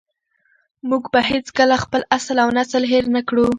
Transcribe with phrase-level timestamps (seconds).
[0.89, 3.45] موږ به هېڅکله خپل اصل او نسل هېر نه کړو.